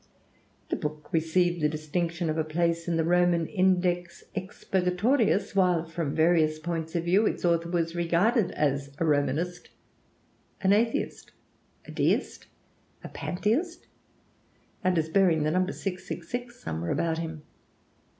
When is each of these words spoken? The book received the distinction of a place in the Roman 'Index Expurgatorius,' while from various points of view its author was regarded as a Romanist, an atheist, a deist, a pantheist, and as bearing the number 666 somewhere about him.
The 0.69 0.75
book 0.75 1.09
received 1.11 1.61
the 1.61 1.69
distinction 1.69 2.27
of 2.27 2.37
a 2.39 2.43
place 2.43 2.87
in 2.87 2.97
the 2.97 3.03
Roman 3.03 3.45
'Index 3.45 4.23
Expurgatorius,' 4.35 5.55
while 5.55 5.85
from 5.85 6.15
various 6.15 6.57
points 6.57 6.95
of 6.95 7.03
view 7.03 7.27
its 7.27 7.45
author 7.45 7.69
was 7.69 7.93
regarded 7.93 8.49
as 8.53 8.95
a 8.97 9.05
Romanist, 9.05 9.69
an 10.61 10.73
atheist, 10.73 11.33
a 11.85 11.91
deist, 11.91 12.47
a 13.03 13.09
pantheist, 13.09 13.85
and 14.83 14.97
as 14.97 15.07
bearing 15.07 15.43
the 15.43 15.51
number 15.51 15.71
666 15.71 16.59
somewhere 16.59 16.89
about 16.89 17.19
him. 17.19 17.43